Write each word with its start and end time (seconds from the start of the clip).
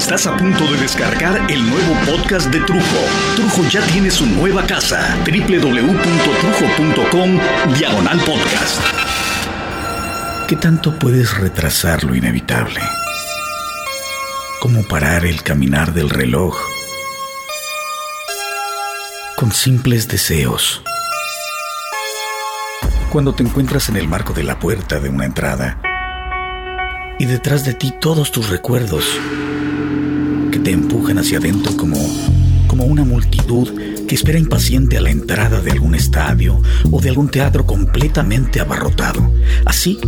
Estás 0.00 0.26
a 0.26 0.34
punto 0.34 0.64
de 0.72 0.78
descargar 0.78 1.38
el 1.50 1.68
nuevo 1.68 1.94
podcast 2.06 2.46
de 2.46 2.58
Trujo. 2.60 2.96
Trujo 3.36 3.68
ya 3.68 3.82
tiene 3.88 4.10
su 4.10 4.24
nueva 4.24 4.66
casa. 4.66 5.14
www.trujo.com 5.26 7.38
Diagonal 7.78 8.18
Podcast. 8.20 8.80
¿Qué 10.48 10.56
tanto 10.56 10.98
puedes 10.98 11.36
retrasar 11.36 12.02
lo 12.02 12.14
inevitable? 12.14 12.80
¿Cómo 14.60 14.84
parar 14.84 15.26
el 15.26 15.42
caminar 15.42 15.92
del 15.92 16.08
reloj? 16.08 16.58
Con 19.36 19.52
simples 19.52 20.08
deseos. 20.08 20.82
Cuando 23.12 23.34
te 23.34 23.42
encuentras 23.42 23.90
en 23.90 23.98
el 23.98 24.08
marco 24.08 24.32
de 24.32 24.44
la 24.44 24.58
puerta 24.58 24.98
de 24.98 25.10
una 25.10 25.26
entrada 25.26 25.89
y 27.20 27.26
detrás 27.26 27.66
de 27.66 27.74
ti 27.74 27.92
todos 28.00 28.32
tus 28.32 28.48
recuerdos 28.48 29.04
que 30.50 30.58
te 30.58 30.70
empujan 30.70 31.18
hacia 31.18 31.36
adentro 31.36 31.76
como, 31.76 31.98
como 32.66 32.86
una 32.86 33.04
multitud 33.04 33.68
que 34.08 34.14
espera 34.14 34.38
impaciente 34.38 34.96
a 34.96 35.02
la 35.02 35.10
entrada 35.10 35.60
de 35.60 35.70
algún 35.70 35.94
estadio 35.94 36.62
o 36.90 36.98
de 36.98 37.10
algún 37.10 37.28
teatro 37.28 37.66
completamente 37.66 38.58
abarrotado. 38.58 39.34
Así, 39.66 40.00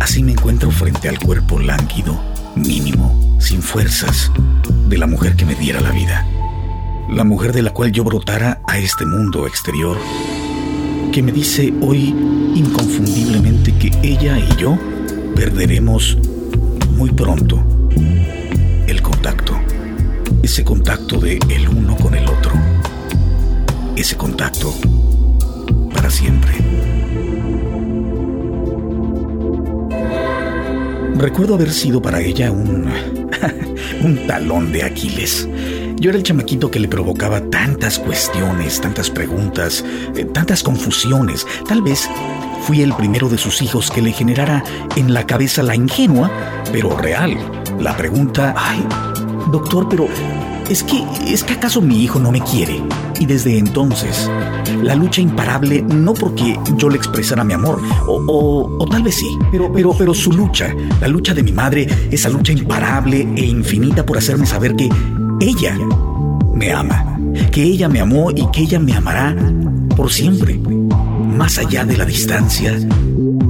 así 0.00 0.24
me 0.24 0.32
encuentro 0.32 0.72
frente 0.72 1.08
al 1.08 1.20
cuerpo 1.20 1.60
lánguido, 1.60 2.20
mínimo, 2.56 3.38
sin 3.40 3.62
fuerzas, 3.62 4.32
de 4.88 4.98
la 4.98 5.06
mujer 5.06 5.36
que 5.36 5.46
me 5.46 5.54
diera 5.54 5.80
la 5.80 5.92
vida. 5.92 6.26
La 7.08 7.22
mujer 7.22 7.52
de 7.52 7.62
la 7.62 7.72
cual 7.72 7.92
yo 7.92 8.02
brotara 8.02 8.62
a 8.66 8.78
este 8.78 9.06
mundo 9.06 9.46
exterior, 9.46 9.96
que 11.12 11.22
me 11.22 11.30
dice 11.30 11.72
hoy 11.80 12.12
inconfundiblemente 12.56 13.72
que 13.78 13.92
ella 14.02 14.40
y 14.40 14.56
yo 14.56 14.76
perderemos 15.36 16.18
muy 16.96 17.10
pronto 17.10 17.62
el 18.86 19.02
contacto. 19.02 19.58
Ese 20.42 20.64
contacto 20.64 21.18
de 21.18 21.38
el 21.48 21.68
uno 21.68 21.96
con 21.96 22.14
el 22.14 22.28
otro. 22.28 22.52
Ese 23.96 24.16
contacto 24.16 24.74
para 25.94 26.10
siempre. 26.10 26.52
Recuerdo 31.16 31.54
haber 31.54 31.70
sido 31.70 32.02
para 32.02 32.20
ella 32.20 32.50
un, 32.50 32.90
un 34.02 34.26
talón 34.26 34.72
de 34.72 34.82
Aquiles. 34.82 35.48
Yo 36.00 36.10
era 36.10 36.18
el 36.18 36.24
chamaquito 36.24 36.70
que 36.70 36.80
le 36.80 36.88
provocaba 36.88 37.40
tantas 37.48 37.98
cuestiones, 38.00 38.80
tantas 38.80 39.08
preguntas, 39.08 39.84
eh, 40.16 40.24
tantas 40.24 40.62
confusiones. 40.64 41.46
Tal 41.68 41.80
vez 41.80 42.08
fui 42.62 42.80
el 42.80 42.94
primero 42.94 43.28
de 43.28 43.38
sus 43.38 43.60
hijos 43.60 43.90
que 43.90 44.00
le 44.00 44.12
generara 44.12 44.62
en 44.96 45.12
la 45.12 45.26
cabeza 45.26 45.62
la 45.62 45.74
ingenua, 45.74 46.30
pero 46.72 46.96
real, 46.96 47.36
la 47.80 47.96
pregunta, 47.96 48.54
ay, 48.56 48.86
doctor, 49.50 49.88
pero 49.88 50.06
¿es 50.70 50.84
que, 50.84 51.02
¿es 51.26 51.42
que 51.42 51.54
acaso 51.54 51.80
mi 51.80 52.02
hijo 52.02 52.20
no 52.20 52.30
me 52.30 52.40
quiere? 52.40 52.80
Y 53.18 53.26
desde 53.26 53.58
entonces, 53.58 54.30
la 54.82 54.94
lucha 54.94 55.20
imparable, 55.20 55.82
no 55.82 56.14
porque 56.14 56.56
yo 56.76 56.88
le 56.88 56.96
expresara 56.96 57.42
mi 57.42 57.52
amor, 57.52 57.80
o, 58.06 58.76
o, 58.78 58.86
tal 58.86 59.02
vez 59.02 59.16
sí, 59.16 59.36
pero, 59.50 59.72
pero, 59.72 59.92
pero 59.96 60.14
su 60.14 60.32
lucha, 60.32 60.74
la 61.00 61.08
lucha 61.08 61.34
de 61.34 61.42
mi 61.42 61.52
madre, 61.52 61.88
esa 62.10 62.28
lucha 62.28 62.52
imparable 62.52 63.28
e 63.36 63.44
infinita 63.44 64.06
por 64.06 64.18
hacerme 64.18 64.46
saber 64.46 64.76
que 64.76 64.88
ella 65.40 65.76
me 66.54 66.72
ama, 66.72 67.18
que 67.50 67.64
ella 67.64 67.88
me 67.88 68.00
amó 68.00 68.30
y 68.30 68.46
que 68.52 68.62
ella 68.62 68.78
me 68.78 68.94
amará 68.94 69.36
por 69.96 70.12
siempre, 70.12 70.60
más 71.42 71.58
allá 71.58 71.84
de 71.84 71.96
la 71.96 72.04
distancia 72.04 72.72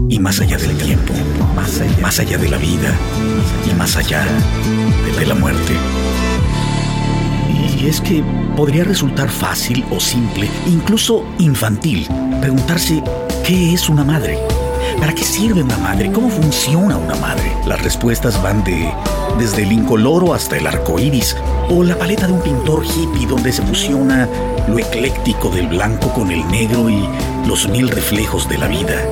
y 0.08 0.18
más 0.18 0.40
allá 0.40 0.56
del 0.56 0.74
tiempo, 0.78 1.12
más 2.00 2.18
allá, 2.18 2.38
de 2.38 2.48
la 2.48 2.56
vida 2.56 2.90
y 3.70 3.74
más 3.74 3.98
allá 3.98 4.24
de 5.18 5.26
la 5.26 5.34
muerte. 5.34 5.74
Y 7.78 7.86
es 7.86 8.00
que 8.00 8.24
podría 8.56 8.84
resultar 8.84 9.28
fácil 9.28 9.84
o 9.90 10.00
simple, 10.00 10.48
incluso 10.66 11.22
infantil, 11.38 12.08
preguntarse 12.40 13.02
qué 13.44 13.74
es 13.74 13.90
una 13.90 14.04
madre. 14.04 14.38
¿Para 14.98 15.14
qué 15.14 15.24
sirve 15.24 15.62
una 15.62 15.76
madre? 15.78 16.10
¿Cómo 16.12 16.28
funciona 16.28 16.96
una 16.96 17.14
madre? 17.16 17.52
Las 17.66 17.82
respuestas 17.82 18.42
van 18.42 18.62
de 18.64 18.92
desde 19.38 19.62
el 19.62 19.72
incoloro 19.72 20.34
hasta 20.34 20.56
el 20.56 20.66
arco 20.66 20.98
iris, 20.98 21.36
o 21.70 21.82
la 21.82 21.98
paleta 21.98 22.26
de 22.26 22.32
un 22.34 22.42
pintor 22.42 22.84
hippie 22.84 23.26
donde 23.26 23.52
se 23.52 23.62
fusiona 23.62 24.28
lo 24.68 24.78
ecléctico 24.78 25.48
del 25.50 25.68
blanco 25.68 26.12
con 26.12 26.30
el 26.30 26.46
negro 26.48 26.88
y 26.88 27.08
los 27.46 27.68
mil 27.68 27.88
reflejos 27.88 28.48
de 28.48 28.58
la 28.58 28.68
vida 28.68 29.08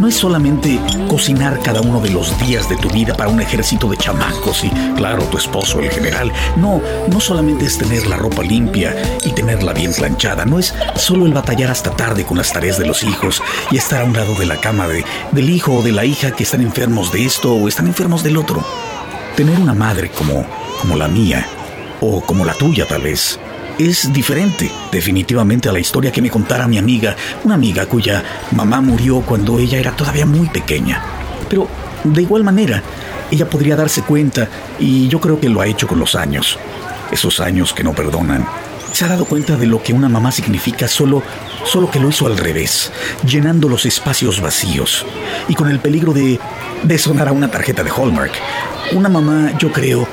no 0.00 0.08
es 0.08 0.16
solamente 0.16 0.80
cocinar 1.08 1.60
cada 1.60 1.80
uno 1.80 2.00
de 2.00 2.10
los 2.10 2.38
días 2.40 2.68
de 2.68 2.76
tu 2.76 2.88
vida 2.90 3.14
para 3.14 3.30
un 3.30 3.40
ejército 3.40 3.88
de 3.88 3.96
chamacos 3.96 4.64
y, 4.64 4.70
claro, 4.96 5.22
tu 5.24 5.38
esposo, 5.38 5.80
el 5.80 5.90
general. 5.90 6.32
No, 6.56 6.80
no 7.08 7.20
solamente 7.20 7.64
es 7.66 7.78
tener 7.78 8.06
la 8.06 8.16
ropa 8.16 8.42
limpia 8.42 8.94
y 9.24 9.32
tenerla 9.32 9.72
bien 9.72 9.92
planchada. 9.92 10.44
No 10.44 10.58
es 10.58 10.74
solo 10.96 11.26
el 11.26 11.32
batallar 11.32 11.70
hasta 11.70 11.90
tarde 11.90 12.24
con 12.24 12.38
las 12.38 12.52
tareas 12.52 12.78
de 12.78 12.86
los 12.86 13.02
hijos 13.02 13.42
y 13.70 13.76
estar 13.76 14.02
a 14.02 14.04
un 14.04 14.14
lado 14.14 14.34
de 14.34 14.46
la 14.46 14.60
cama 14.60 14.88
de, 14.88 15.04
del 15.32 15.50
hijo 15.50 15.74
o 15.74 15.82
de 15.82 15.92
la 15.92 16.04
hija 16.04 16.32
que 16.32 16.42
están 16.42 16.60
enfermos 16.60 17.12
de 17.12 17.24
esto 17.24 17.54
o 17.54 17.68
están 17.68 17.86
enfermos 17.86 18.22
del 18.22 18.36
otro. 18.36 18.64
Tener 19.36 19.58
una 19.58 19.74
madre 19.74 20.10
como, 20.10 20.44
como 20.80 20.96
la 20.96 21.08
mía 21.08 21.46
o 22.00 22.20
como 22.20 22.44
la 22.44 22.54
tuya 22.54 22.86
tal 22.86 23.02
vez 23.02 23.38
es 23.78 24.12
diferente 24.12 24.70
definitivamente 24.92 25.68
a 25.68 25.72
la 25.72 25.80
historia 25.80 26.12
que 26.12 26.22
me 26.22 26.30
contara 26.30 26.68
mi 26.68 26.78
amiga, 26.78 27.16
una 27.42 27.54
amiga 27.54 27.86
cuya 27.86 28.22
mamá 28.52 28.80
murió 28.80 29.20
cuando 29.20 29.58
ella 29.58 29.78
era 29.78 29.96
todavía 29.96 30.26
muy 30.26 30.48
pequeña. 30.48 31.02
Pero 31.48 31.68
de 32.04 32.22
igual 32.22 32.44
manera, 32.44 32.82
ella 33.30 33.48
podría 33.48 33.76
darse 33.76 34.02
cuenta, 34.02 34.48
y 34.78 35.08
yo 35.08 35.20
creo 35.20 35.40
que 35.40 35.48
lo 35.48 35.60
ha 35.60 35.66
hecho 35.66 35.86
con 35.88 35.98
los 35.98 36.14
años, 36.14 36.58
esos 37.10 37.40
años 37.40 37.72
que 37.72 37.82
no 37.82 37.92
perdonan. 37.92 38.46
Se 38.92 39.04
ha 39.04 39.08
dado 39.08 39.24
cuenta 39.24 39.56
de 39.56 39.66
lo 39.66 39.82
que 39.82 39.92
una 39.92 40.08
mamá 40.08 40.30
significa 40.30 40.86
solo, 40.86 41.22
solo 41.64 41.90
que 41.90 41.98
lo 41.98 42.10
hizo 42.10 42.26
al 42.26 42.36
revés, 42.36 42.92
llenando 43.26 43.68
los 43.68 43.86
espacios 43.86 44.40
vacíos 44.40 45.04
y 45.48 45.54
con 45.54 45.68
el 45.68 45.80
peligro 45.80 46.12
de, 46.12 46.38
de 46.84 46.98
sonar 46.98 47.26
a 47.26 47.32
una 47.32 47.50
tarjeta 47.50 47.82
de 47.82 47.90
Hallmark. 47.90 48.32
Una 48.92 49.08
mamá, 49.08 49.52
yo 49.58 49.72
creo, 49.72 50.06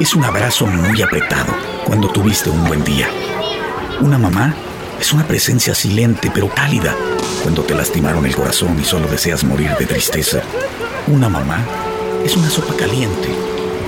es 0.00 0.16
un 0.16 0.24
abrazo 0.24 0.66
muy 0.66 1.00
apretado 1.00 1.73
cuando 1.84 2.08
tuviste 2.08 2.50
un 2.50 2.64
buen 2.64 2.82
día. 2.84 3.08
Una 4.00 4.18
mamá 4.18 4.54
es 5.00 5.12
una 5.12 5.26
presencia 5.26 5.74
silente 5.74 6.30
pero 6.32 6.48
cálida 6.48 6.94
cuando 7.42 7.62
te 7.62 7.74
lastimaron 7.74 8.24
el 8.26 8.34
corazón 8.34 8.78
y 8.80 8.84
solo 8.84 9.06
deseas 9.06 9.44
morir 9.44 9.70
de 9.78 9.86
tristeza. 9.86 10.40
Una 11.06 11.28
mamá 11.28 11.64
es 12.24 12.36
una 12.36 12.48
sopa 12.48 12.74
caliente 12.74 13.28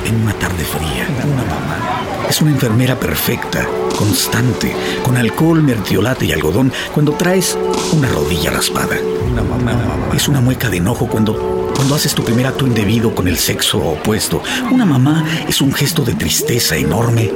en 0.04 0.22
una 0.22 0.32
tarde 0.34 0.64
fría. 0.64 1.06
Una 1.24 1.42
mamá 1.42 2.26
es 2.28 2.40
una 2.40 2.50
enfermera 2.50 2.98
perfecta, 2.98 3.66
constante, 3.96 4.74
con 5.02 5.16
alcohol, 5.16 5.62
mertiolate 5.62 6.26
y 6.26 6.32
algodón 6.32 6.72
cuando 6.92 7.12
traes 7.12 7.56
una 7.92 8.08
rodilla 8.08 8.50
raspada. 8.50 8.96
Una 9.30 9.42
mamá, 9.42 9.72
es 10.14 10.28
una 10.28 10.40
mueca 10.40 10.68
de 10.68 10.78
enojo 10.78 11.06
cuando, 11.06 11.72
cuando 11.74 11.94
haces 11.94 12.14
tu 12.14 12.22
primer 12.24 12.46
acto 12.46 12.66
indebido 12.66 13.14
con 13.14 13.26
el 13.26 13.38
sexo 13.38 13.78
opuesto. 13.78 14.42
Una 14.70 14.84
mamá 14.84 15.24
es 15.48 15.60
un 15.60 15.72
gesto 15.72 16.04
de 16.04 16.14
tristeza 16.14 16.76
enorme 16.76 17.32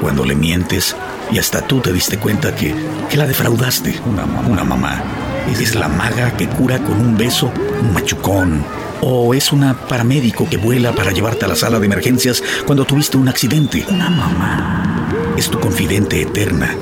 cuando 0.00 0.24
le 0.24 0.34
mientes 0.34 0.96
y 1.30 1.38
hasta 1.38 1.60
tú 1.62 1.80
te 1.80 1.92
diste 1.92 2.18
cuenta 2.18 2.54
que, 2.54 2.74
que 3.08 3.16
la 3.16 3.26
defraudaste. 3.26 4.00
Una 4.06 4.26
mamá. 4.26 4.48
Una 4.48 4.64
mamá. 4.64 5.02
Es 5.60 5.74
la 5.74 5.88
maga 5.88 6.36
que 6.36 6.48
cura 6.48 6.78
con 6.78 7.00
un 7.00 7.16
beso, 7.16 7.52
un 7.82 7.92
machucón. 7.92 8.64
O 9.02 9.34
es 9.34 9.52
una 9.52 9.74
paramédico 9.74 10.48
que 10.48 10.56
vuela 10.56 10.92
para 10.92 11.12
llevarte 11.12 11.44
a 11.44 11.48
la 11.48 11.56
sala 11.56 11.78
de 11.78 11.86
emergencias 11.86 12.42
cuando 12.66 12.84
tuviste 12.84 13.16
un 13.16 13.28
accidente. 13.28 13.84
Una 13.88 14.10
mamá. 14.10 15.08
Es 15.36 15.48
tu 15.48 15.58
confidente 15.58 16.20
eterna 16.20 16.74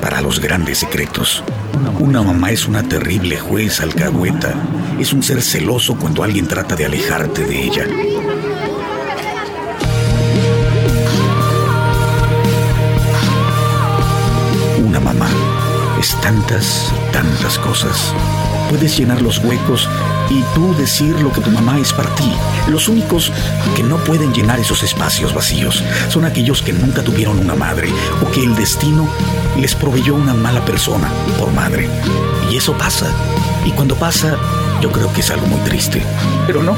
para 0.00 0.20
los 0.20 0.40
grandes 0.40 0.78
secretos. 0.78 1.42
Una 1.98 2.22
mamá 2.22 2.50
es 2.50 2.66
una 2.66 2.82
terrible 2.82 3.38
juez 3.38 3.80
alcahueta. 3.80 4.54
Es 4.98 5.12
un 5.12 5.22
ser 5.22 5.42
celoso 5.42 5.96
cuando 5.96 6.22
alguien 6.22 6.46
trata 6.46 6.76
de 6.76 6.86
alejarte 6.86 7.44
de 7.44 7.62
ella. 7.64 7.86
Tantas, 16.22 16.92
tantas 17.12 17.58
cosas. 17.58 18.14
Puedes 18.70 18.96
llenar 18.96 19.20
los 19.20 19.38
huecos 19.38 19.88
y 20.30 20.42
tú 20.54 20.74
decir 20.76 21.20
lo 21.20 21.30
que 21.32 21.40
tu 21.40 21.50
mamá 21.50 21.78
es 21.78 21.92
para 21.92 22.14
ti. 22.14 22.32
Los 22.68 22.88
únicos 22.88 23.30
que 23.76 23.82
no 23.82 23.98
pueden 23.98 24.32
llenar 24.32 24.58
esos 24.58 24.82
espacios 24.82 25.34
vacíos 25.34 25.82
son 26.08 26.24
aquellos 26.24 26.62
que 26.62 26.72
nunca 26.72 27.02
tuvieron 27.02 27.38
una 27.38 27.54
madre 27.54 27.90
o 28.22 28.30
que 28.30 28.42
el 28.42 28.54
destino 28.54 29.06
les 29.58 29.74
proveyó 29.74 30.14
una 30.14 30.32
mala 30.32 30.64
persona 30.64 31.10
por 31.38 31.52
madre. 31.52 31.90
Y 32.50 32.56
eso 32.56 32.72
pasa. 32.78 33.10
Y 33.66 33.72
cuando 33.72 33.96
pasa, 33.96 34.36
yo 34.80 34.90
creo 34.90 35.12
que 35.12 35.20
es 35.20 35.30
algo 35.30 35.46
muy 35.46 35.60
triste. 35.60 36.02
Pero 36.46 36.62
no, 36.62 36.76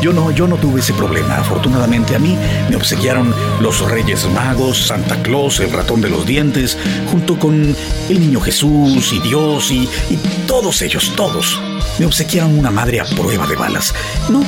yo 0.00 0.12
no, 0.12 0.30
yo 0.30 0.46
no 0.46 0.56
tuve 0.56 0.80
ese 0.80 0.92
problema. 0.94 1.36
Afortunadamente 1.36 2.14
a 2.14 2.18
mí 2.18 2.36
me 2.68 2.76
obsequiaron 2.76 3.34
los 3.60 3.80
Reyes 3.90 4.28
Magos, 4.32 4.86
Santa 4.86 5.20
Claus, 5.22 5.60
el 5.60 5.72
ratón 5.72 6.00
de 6.00 6.10
los 6.10 6.26
dientes, 6.26 6.78
junto 7.10 7.38
con 7.38 7.74
el 8.08 8.20
niño 8.20 8.40
Jesús 8.40 9.12
y 9.12 9.20
Dios 9.20 9.70
y, 9.70 9.88
y 10.10 10.16
todos 10.46 10.82
ellos, 10.82 11.12
todos. 11.16 11.60
Me 11.98 12.06
obsequiaron 12.06 12.58
una 12.58 12.70
madre 12.70 13.00
a 13.00 13.04
prueba 13.04 13.46
de 13.46 13.56
balas. 13.56 13.94
No, 14.28 14.42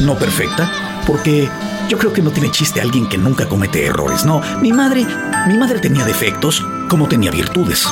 no 0.00 0.16
perfecta, 0.18 0.70
porque 1.06 1.48
Yo 1.88 1.98
creo 1.98 2.12
que 2.12 2.22
no 2.22 2.30
tiene 2.30 2.50
chiste 2.50 2.80
alguien 2.80 3.06
que 3.06 3.18
nunca 3.18 3.46
comete 3.46 3.84
errores. 3.84 4.24
No, 4.24 4.40
mi 4.62 4.72
madre, 4.72 5.06
mi 5.46 5.58
madre 5.58 5.78
tenía 5.78 6.06
defectos 6.06 6.64
como 6.88 7.06
tenía 7.06 7.30
virtudes. 7.30 7.86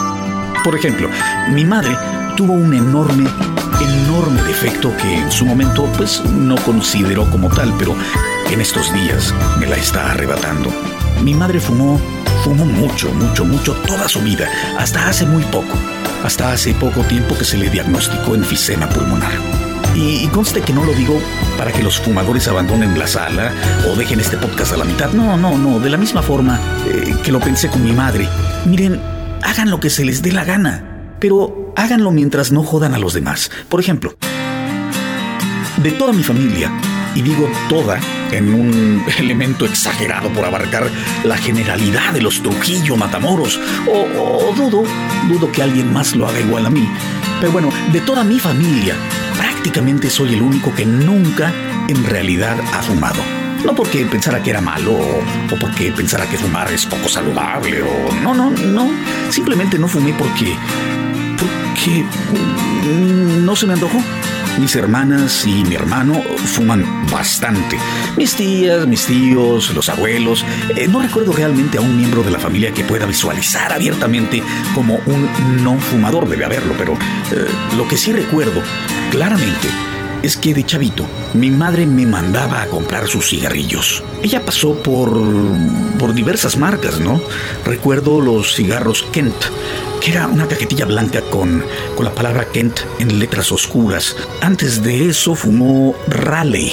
Por 0.64 0.74
ejemplo, 0.74 1.10
mi 1.50 1.64
madre 1.64 1.94
tuvo 2.40 2.54
un 2.54 2.72
enorme, 2.72 3.28
enorme 3.82 4.42
defecto 4.44 4.96
que 4.96 5.14
en 5.14 5.30
su 5.30 5.44
momento 5.44 5.84
pues 5.98 6.24
no 6.24 6.56
consideró 6.64 7.28
como 7.28 7.50
tal, 7.50 7.70
pero 7.78 7.94
en 8.50 8.62
estos 8.62 8.90
días 8.94 9.34
me 9.58 9.66
la 9.66 9.76
está 9.76 10.12
arrebatando. 10.12 10.70
Mi 11.22 11.34
madre 11.34 11.60
fumó, 11.60 12.00
fumó 12.42 12.64
mucho, 12.64 13.12
mucho, 13.12 13.44
mucho 13.44 13.74
toda 13.86 14.08
su 14.08 14.22
vida, 14.22 14.48
hasta 14.78 15.06
hace 15.06 15.26
muy 15.26 15.42
poco, 15.42 15.76
hasta 16.24 16.50
hace 16.50 16.72
poco 16.72 17.02
tiempo 17.02 17.36
que 17.36 17.44
se 17.44 17.58
le 17.58 17.68
diagnosticó 17.68 18.34
enfisema 18.34 18.88
pulmonar. 18.88 19.34
Y, 19.94 20.26
conste 20.28 20.62
que 20.62 20.72
no 20.72 20.82
lo 20.82 20.94
digo 20.94 21.20
para 21.58 21.72
que 21.72 21.82
los 21.82 22.00
fumadores 22.00 22.48
abandonen 22.48 22.98
la 22.98 23.06
sala 23.06 23.52
o 23.86 23.96
dejen 23.96 24.18
este 24.18 24.38
podcast 24.38 24.72
a 24.72 24.78
la 24.78 24.84
mitad. 24.86 25.12
No, 25.12 25.36
no, 25.36 25.58
no. 25.58 25.78
De 25.78 25.90
la 25.90 25.98
misma 25.98 26.22
forma 26.22 26.58
eh, 26.86 27.14
que 27.22 27.32
lo 27.32 27.40
pensé 27.40 27.68
con 27.68 27.84
mi 27.84 27.92
madre. 27.92 28.26
Miren, 28.64 28.98
hagan 29.42 29.68
lo 29.68 29.78
que 29.78 29.90
se 29.90 30.06
les 30.06 30.22
dé 30.22 30.32
la 30.32 30.44
gana 30.44 30.90
pero 31.20 31.72
háganlo 31.76 32.10
mientras 32.10 32.50
no 32.50 32.62
jodan 32.62 32.94
a 32.94 32.98
los 32.98 33.14
demás. 33.14 33.50
Por 33.68 33.80
ejemplo, 33.80 34.14
de 35.82 35.92
toda 35.92 36.12
mi 36.12 36.22
familia, 36.22 36.72
y 37.14 37.22
digo 37.22 37.48
toda 37.68 37.98
en 38.32 38.54
un 38.54 39.04
elemento 39.18 39.64
exagerado 39.64 40.28
por 40.30 40.44
abarcar 40.44 40.88
la 41.24 41.36
generalidad 41.36 42.12
de 42.12 42.22
los 42.22 42.42
Trujillo 42.42 42.96
Matamoros, 42.96 43.60
o, 43.86 44.54
dudo, 44.54 44.84
dudo 45.28 45.52
que 45.52 45.62
alguien 45.62 45.92
más 45.92 46.14
lo 46.14 46.26
haga 46.26 46.40
igual 46.40 46.66
a 46.66 46.70
mí. 46.70 46.88
Pero 47.40 47.52
bueno, 47.52 47.70
de 47.92 48.00
toda 48.00 48.24
mi 48.24 48.38
familia, 48.38 48.94
prácticamente 49.36 50.10
soy 50.10 50.34
el 50.34 50.42
único 50.42 50.74
que 50.74 50.84
nunca 50.84 51.52
en 51.88 52.04
realidad 52.04 52.56
ha 52.72 52.82
fumado. 52.82 53.22
No 53.64 53.74
porque 53.74 54.06
pensara 54.06 54.42
que 54.42 54.50
era 54.50 54.62
malo 54.62 54.92
o, 54.92 55.54
o, 55.54 55.58
porque 55.58 55.92
pensara 55.92 56.26
que 56.26 56.38
fumar 56.38 56.72
es 56.72 56.86
poco 56.86 57.08
saludable 57.08 57.82
o 57.82 58.14
no, 58.22 58.34
no, 58.34 58.50
no. 58.50 58.90
Simplemente 59.28 59.78
no 59.78 59.86
fumé 59.86 60.14
porque 60.14 60.56
que 61.84 62.04
no 63.44 63.56
se 63.56 63.66
me 63.66 63.74
antojó. 63.74 63.98
Mis 64.58 64.74
hermanas 64.76 65.46
y 65.46 65.64
mi 65.64 65.74
hermano 65.74 66.20
fuman 66.22 66.84
bastante. 67.10 67.78
Mis 68.16 68.34
tías, 68.34 68.86
mis 68.86 69.06
tíos, 69.06 69.72
los 69.74 69.88
abuelos. 69.88 70.44
Eh, 70.76 70.88
no 70.88 71.00
recuerdo 71.00 71.32
realmente 71.32 71.78
a 71.78 71.80
un 71.80 71.96
miembro 71.96 72.22
de 72.22 72.30
la 72.30 72.38
familia 72.38 72.72
que 72.72 72.84
pueda 72.84 73.06
visualizar 73.06 73.72
abiertamente 73.72 74.42
como 74.74 75.00
un 75.06 75.28
no 75.62 75.78
fumador. 75.78 76.28
Debe 76.28 76.44
haberlo, 76.44 76.74
pero 76.76 76.94
eh, 76.94 77.46
lo 77.76 77.88
que 77.88 77.96
sí 77.96 78.12
recuerdo 78.12 78.60
claramente 79.10 79.68
es 80.22 80.36
que 80.36 80.54
de 80.54 80.64
chavito 80.64 81.06
mi 81.34 81.50
madre 81.50 81.86
me 81.86 82.06
mandaba 82.06 82.62
a 82.62 82.66
comprar 82.66 83.06
sus 83.06 83.28
cigarrillos. 83.28 84.02
Ella 84.22 84.44
pasó 84.44 84.74
por, 84.74 85.10
por 85.98 86.14
diversas 86.14 86.56
marcas, 86.56 87.00
¿no? 87.00 87.20
Recuerdo 87.64 88.20
los 88.20 88.54
cigarros 88.54 89.02
Kent, 89.12 89.34
que 90.00 90.12
era 90.12 90.26
una 90.26 90.46
cajetilla 90.46 90.86
blanca 90.86 91.20
con, 91.22 91.64
con 91.96 92.04
la 92.04 92.14
palabra 92.14 92.46
Kent 92.46 92.80
en 92.98 93.18
letras 93.18 93.52
oscuras. 93.52 94.16
Antes 94.40 94.82
de 94.82 95.08
eso 95.08 95.34
fumó 95.34 95.94
Raleigh, 96.08 96.72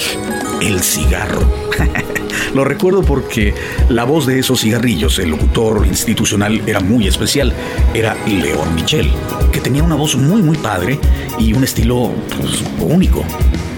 el 0.61 0.81
cigarro. 0.81 1.45
Lo 2.53 2.63
recuerdo 2.63 3.01
porque 3.03 3.53
la 3.89 4.03
voz 4.03 4.25
de 4.25 4.39
esos 4.39 4.61
cigarrillos, 4.61 5.19
el 5.19 5.29
locutor 5.29 5.85
institucional, 5.85 6.61
era 6.65 6.79
muy 6.79 7.07
especial. 7.07 7.53
Era 7.93 8.15
León 8.25 8.75
Michel, 8.75 9.09
que 9.51 9.59
tenía 9.59 9.83
una 9.83 9.95
voz 9.95 10.15
muy, 10.15 10.41
muy 10.41 10.57
padre 10.57 10.99
y 11.39 11.53
un 11.53 11.63
estilo 11.63 12.11
pues, 12.39 12.63
único. 12.79 13.23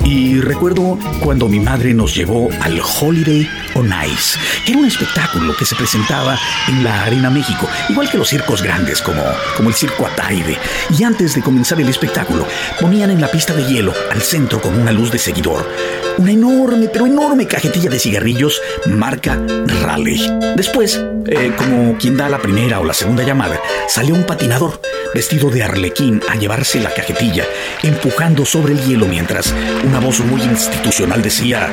Y 0.10 0.42
recuerdo 0.42 0.98
cuando 1.24 1.48
mi 1.48 1.60
madre 1.60 1.94
nos 1.94 2.16
llevó 2.16 2.50
al 2.62 2.82
Holiday 2.82 3.48
on 3.76 3.94
Ice, 4.12 4.40
que 4.66 4.72
era 4.72 4.80
un 4.80 4.88
espectáculo 4.88 5.56
que 5.56 5.66
se 5.66 5.76
presentaba 5.76 6.36
en 6.68 6.84
la 6.84 7.04
Arena 7.04 7.30
México, 7.30 7.68
igual 7.90 8.10
que 8.10 8.18
los 8.18 8.28
circos 8.28 8.64
grandes 8.64 9.04
como, 9.04 9.22
como 9.56 9.70
el 9.70 9.76
Circo 9.76 10.08
Ataide. 10.08 10.58
Y 10.98 11.04
antes 11.04 11.36
de 11.36 11.44
comenzar 11.44 11.80
el 11.80 11.90
espectáculo, 11.90 12.48
ponían 12.82 13.12
en 13.12 13.22
la 13.22 13.30
pista 13.30 13.54
de 13.54 13.72
hielo, 13.72 13.94
al 14.12 14.24
centro 14.24 14.60
con 14.60 14.76
una 14.80 14.92
luz 14.92 15.12
de 15.12 15.20
seguidor, 15.20 15.70
una 16.18 16.32
enorme, 16.32 16.90
pero 16.92 17.06
enorme 17.06 17.46
cajetilla 17.46 17.92
de 17.92 18.00
cigarrillos 18.00 18.60
marca 18.88 19.40
Raleigh. 19.84 20.56
Después, 20.56 21.00
eh, 21.32 21.54
como 21.56 21.98
quien 21.98 22.18
da 22.18 22.28
la 22.28 22.40
primera 22.40 22.80
o 22.80 22.84
la 22.84 22.94
segunda 22.94 23.24
llamada, 23.24 23.60
salió 23.88 24.16
un 24.16 24.26
patinador 24.26 24.82
vestido 25.14 25.50
de 25.50 25.64
arlequín 25.64 26.22
a 26.28 26.36
llevarse 26.36 26.80
la 26.80 26.94
cajetilla, 26.94 27.46
empujando 27.84 28.46
sobre 28.46 28.74
el 28.74 28.84
hielo 28.84 29.06
mientras 29.06 29.54
una 29.86 30.00
voz 30.00 30.20
muy 30.22 30.42
institucional 30.42 31.22
decía, 31.22 31.70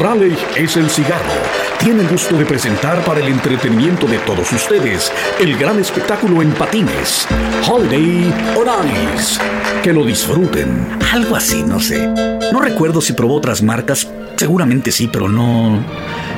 Raleigh 0.00 0.36
es 0.56 0.76
el 0.76 0.88
cigarro. 0.90 1.32
Tiene 1.78 2.02
el 2.02 2.08
gusto 2.08 2.36
de 2.36 2.44
presentar 2.44 3.04
para 3.04 3.20
el 3.20 3.28
entretenimiento 3.28 4.06
de 4.06 4.18
todos 4.18 4.52
ustedes 4.52 5.10
el 5.40 5.56
gran 5.56 5.80
espectáculo 5.80 6.42
en 6.42 6.52
patines, 6.52 7.26
Holiday 7.68 8.32
on 8.56 8.68
Ice. 9.16 9.40
Que 9.82 9.92
lo 9.92 10.04
disfruten. 10.04 10.86
Algo 11.12 11.34
así, 11.34 11.62
no 11.62 11.80
sé. 11.80 12.06
No 12.52 12.60
recuerdo 12.60 13.00
si 13.00 13.14
probó 13.14 13.36
otras 13.36 13.62
marcas, 13.62 14.08
seguramente 14.36 14.92
sí, 14.92 15.08
pero 15.12 15.28
no, 15.28 15.84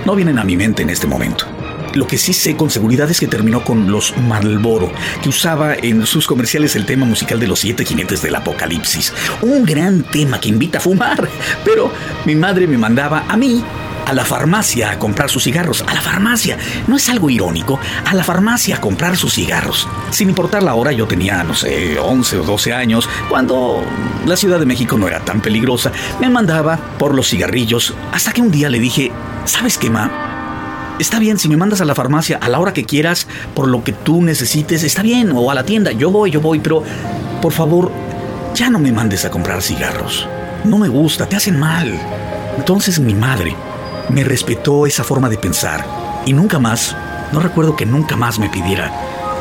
no 0.05 0.15
vienen 0.15 0.39
a 0.39 0.45
mi 0.45 0.56
mente 0.56 0.83
en 0.83 0.91
este 0.91 1.06
momento. 1.06 1.47
Lo 1.94 2.06
que 2.06 2.19
sí 2.19 2.32
sé 2.32 2.56
con 2.56 2.70
seguridad 2.70 3.08
es 3.11 3.20
que 3.20 3.29
terminó 3.29 3.64
con 3.64 3.91
los 3.91 4.17
Marlboro, 4.17 4.91
que 5.23 5.29
usaba 5.29 5.75
en 5.75 6.06
sus 6.06 6.26
comerciales 6.26 6.75
el 6.75 6.87
tema 6.87 7.06
musical 7.06 7.38
de 7.38 7.46
los 7.46 7.61
siete 7.61 7.85
jinetes 7.85 8.20
del 8.20 8.35
apocalipsis. 8.35 9.12
Un 9.43 9.64
gran 9.64 10.02
tema 10.02 10.41
que 10.41 10.49
invita 10.49 10.79
a 10.79 10.81
fumar. 10.81 11.29
Pero 11.64 11.93
mi 12.25 12.35
madre 12.35 12.67
me 12.67 12.79
mandaba 12.79 13.25
a 13.29 13.37
mí 13.37 13.62
a 14.06 14.12
la 14.12 14.25
farmacia 14.25 14.91
a 14.91 14.99
comprar 14.99 15.31
sus 15.31 15.44
cigarros. 15.44 15.85
A 15.87 15.94
la 15.94 16.00
farmacia. 16.00 16.58
No 16.87 16.96
es 16.96 17.08
algo 17.08 17.31
irónico. 17.31 17.79
A 18.05 18.14
la 18.14 18.25
farmacia 18.25 18.76
a 18.76 18.81
comprar 18.81 19.17
sus 19.17 19.35
cigarros. 19.35 19.88
Sin 20.11 20.29
importar 20.29 20.62
la 20.62 20.75
hora, 20.75 20.93
yo 20.93 21.06
tenía, 21.06 21.44
no 21.44 21.55
sé, 21.55 21.99
11 21.99 22.38
o 22.38 22.43
12 22.43 22.73
años, 22.73 23.08
cuando 23.29 23.85
la 24.26 24.37
Ciudad 24.37 24.58
de 24.58 24.67
México 24.67 24.99
no 24.99 25.06
era 25.06 25.20
tan 25.20 25.41
peligrosa. 25.41 25.93
Me 26.20 26.29
mandaba 26.29 26.76
por 26.99 27.14
los 27.14 27.29
cigarrillos 27.29 27.94
hasta 28.12 28.32
que 28.32 28.43
un 28.43 28.50
día 28.50 28.69
le 28.69 28.79
dije, 28.79 29.12
¿sabes 29.44 29.79
qué, 29.79 29.91
ma? 29.91 30.24
Está 30.99 31.19
bien, 31.19 31.38
si 31.38 31.49
me 31.49 31.56
mandas 31.56 31.81
a 31.81 31.85
la 31.85 31.94
farmacia 31.94 32.38
a 32.41 32.49
la 32.49 32.61
hora 32.61 32.73
que 32.73 32.85
quieras, 32.85 33.26
por 33.55 33.67
lo 33.67 33.82
que 33.82 33.93
tú 33.93 34.23
necesites, 34.23 34.85
está 34.85 35.02
bien, 35.02 35.32
o 35.35 35.50
a 35.50 35.55
la 35.55 35.64
tienda, 35.64 35.91
yo 35.91 36.11
voy, 36.11 36.31
yo 36.31 36.41
voy, 36.41 36.61
pero 36.61 36.85
por 37.43 37.52
favor, 37.52 37.91
ya 38.55 38.70
no 38.70 38.79
me 38.79 38.93
mandes 38.93 39.25
a 39.25 39.31
comprar 39.31 39.61
cigarros. 39.61 40.29
No 40.64 40.79
me 40.79 40.88
gusta, 40.88 41.26
te 41.26 41.35
hacen 41.35 41.58
mal. 41.58 41.99
Entonces 42.56 43.00
mi 43.00 43.12
madre 43.12 43.56
me 44.08 44.23
respetó 44.23 44.87
esa 44.87 45.02
forma 45.02 45.29
de 45.29 45.37
pensar 45.37 45.85
y 46.26 46.32
nunca 46.32 46.61
más, 46.61 46.96
no 47.32 47.41
recuerdo 47.41 47.75
que 47.75 47.87
nunca 47.87 48.17
más 48.17 48.38
me 48.38 48.48
pidiera 48.48 48.93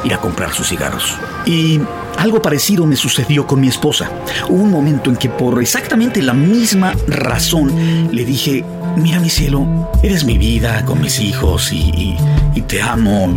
ir 0.04 0.14
a 0.14 0.18
comprar 0.18 0.54
sus 0.54 0.70
cigarros. 0.70 1.18
Y 1.46 1.80
algo 2.18 2.42
parecido 2.42 2.88
me 2.88 2.96
sucedió 2.96 3.46
con 3.46 3.62
mi 3.62 3.68
esposa. 3.68 4.10
Hubo 4.50 4.64
un 4.64 4.72
momento 4.72 5.12
en 5.12 5.18
que 5.18 5.30
por 5.30 5.62
exactamente 5.62 6.22
la 6.24 6.34
misma 6.34 6.96
razón 7.08 8.10
le 8.12 8.26
dije, 8.26 8.66
mira 8.96 9.20
mi 9.20 9.30
cielo, 9.30 9.66
eres 10.02 10.24
mi 10.26 10.38
vida 10.38 10.84
con 10.86 11.02
mis 11.02 11.20
hijos 11.20 11.72
y, 11.72 12.16
te 12.68 12.82
amo. 12.82 13.28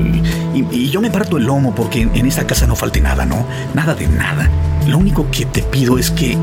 Y, 0.54 0.88
yo 0.90 1.00
me 1.00 1.10
parto 1.10 1.36
el 1.36 1.44
lomo 1.44 1.75
porque 1.75 2.02
en 2.02 2.26
esta 2.26 2.46
casa 2.46 2.66
no 2.66 2.76
falte 2.76 3.00
nada, 3.00 3.25
¿no? 3.25 3.46
Nada 3.75 3.94
de 3.94 4.08
nada. 4.08 4.48
Lo 4.86 4.98
único 4.98 5.30
que 5.30 5.46
te 5.46 5.62
pido 5.62 5.98
es 5.98 6.10
que 6.10 6.36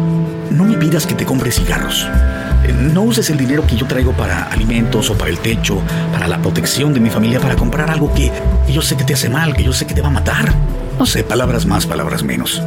no 0.52 0.64
me 0.66 0.78
pidas 0.78 1.08
que 1.08 1.16
te 1.16 1.26
compre 1.26 1.52
cigarros. 1.52 2.08
No 2.94 3.04
uses 3.04 3.30
el 3.30 3.38
dinero 3.38 3.66
que 3.66 3.76
yo 3.76 3.88
traigo 3.88 4.12
para 4.14 4.44
alimentos 4.44 5.10
o 5.10 5.18
para 5.18 5.30
el 5.30 5.40
techo, 5.40 5.82
para 6.12 6.28
la 6.28 6.40
protección 6.40 6.94
de 6.94 7.00
mi 7.00 7.10
familia, 7.10 7.40
para 7.40 7.56
comprar 7.56 7.90
algo 7.90 8.14
que 8.14 8.32
yo 8.72 8.82
sé 8.82 8.96
que 8.96 9.04
te 9.04 9.14
hace 9.14 9.30
mal, 9.30 9.56
que 9.56 9.64
yo 9.64 9.74
sé 9.74 9.86
que 9.86 9.94
te 9.94 10.02
va 10.02 10.08
a 10.08 10.12
matar. 10.12 10.54
No 11.00 11.06
sé, 11.06 11.24
palabras 11.24 11.66
más, 11.66 11.86
palabras 11.86 12.24
menos 12.24 12.62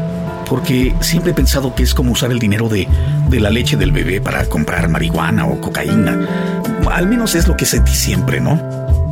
porque 0.49 0.95
siempre 1.01 1.33
he 1.33 1.35
pensado 1.35 1.75
que 1.75 1.83
es 1.83 1.95
como 1.95 2.13
usar 2.13 2.31
el 2.31 2.39
dinero 2.39 2.69
de, 2.69 2.89
la 3.31 3.51
leche 3.51 3.77
del 3.77 3.93
bebé 3.93 4.21
para 4.21 4.47
comprar 4.47 4.89
marihuana 4.89 5.47
o 5.47 5.61
cocaína. 5.61 6.63
Al 6.91 7.07
menos 7.09 7.35
es 7.35 7.49
lo 7.49 7.57
que 7.57 7.67
sentí 7.67 7.93
siempre, 7.93 8.41
¿no? 8.41 8.61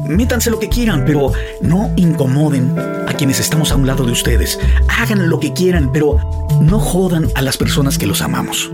Métanse 0.07 0.51
lo 0.51 0.59
que 0.59 0.69
quieran, 0.69 1.05
pero 1.07 1.33
no 1.61 1.91
incomoden 1.97 2.79
a 2.79 3.13
quienes 3.15 3.41
estamos 3.41 3.73
a 3.73 3.77
un 3.77 3.87
lado 3.87 4.05
de 4.05 4.13
ustedes. 4.13 4.59
Hagan 4.89 5.29
lo 5.29 5.41
que 5.41 5.53
quieran, 5.53 5.91
pero 5.93 6.19
no 6.61 6.79
jodan 6.79 7.29
a 7.35 7.43
las 7.43 7.57
personas 7.57 7.99
que 7.99 8.07
los 8.07 8.21
amamos. 8.21 8.71